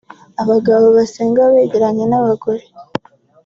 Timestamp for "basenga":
0.97-1.41